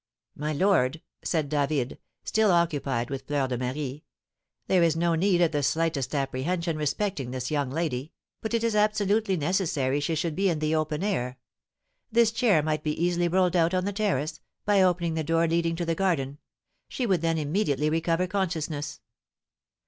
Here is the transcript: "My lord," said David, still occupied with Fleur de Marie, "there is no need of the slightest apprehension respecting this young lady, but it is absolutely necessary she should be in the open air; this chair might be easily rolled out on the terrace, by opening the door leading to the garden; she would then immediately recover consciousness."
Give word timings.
"My 0.35 0.51
lord," 0.51 1.03
said 1.23 1.47
David, 1.47 1.99
still 2.23 2.49
occupied 2.49 3.11
with 3.11 3.27
Fleur 3.27 3.47
de 3.47 3.55
Marie, 3.55 4.03
"there 4.65 4.81
is 4.81 4.95
no 4.95 5.13
need 5.13 5.41
of 5.41 5.51
the 5.51 5.61
slightest 5.61 6.15
apprehension 6.15 6.75
respecting 6.75 7.29
this 7.29 7.51
young 7.51 7.69
lady, 7.69 8.11
but 8.41 8.55
it 8.55 8.63
is 8.63 8.75
absolutely 8.75 9.37
necessary 9.37 9.99
she 9.99 10.15
should 10.15 10.35
be 10.35 10.49
in 10.49 10.57
the 10.57 10.73
open 10.73 11.03
air; 11.03 11.37
this 12.11 12.31
chair 12.31 12.63
might 12.63 12.83
be 12.83 12.99
easily 12.99 13.27
rolled 13.27 13.55
out 13.55 13.75
on 13.75 13.85
the 13.85 13.93
terrace, 13.93 14.39
by 14.65 14.81
opening 14.81 15.13
the 15.13 15.23
door 15.23 15.47
leading 15.47 15.75
to 15.75 15.85
the 15.85 15.93
garden; 15.93 16.39
she 16.87 17.05
would 17.05 17.21
then 17.21 17.37
immediately 17.37 17.87
recover 17.91 18.25
consciousness." 18.25 19.01